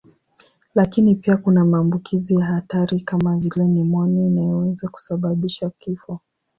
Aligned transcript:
Lakini 0.75 1.15
pia 1.15 1.37
kuna 1.37 1.65
maambukizi 1.65 2.35
ya 2.35 2.45
hatari 2.45 3.01
kama 3.01 3.37
vile 3.37 3.65
nimonia 3.67 4.25
inayoweza 4.27 4.87
kusababisha 4.89 5.69
kifo. 5.79 6.19